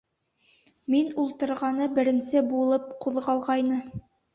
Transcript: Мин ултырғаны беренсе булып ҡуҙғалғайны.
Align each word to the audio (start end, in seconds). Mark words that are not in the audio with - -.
Мин 0.93 1.11
ултырғаны 1.25 1.91
беренсе 2.01 2.45
булып 2.51 2.93
ҡуҙғалғайны. 3.09 3.85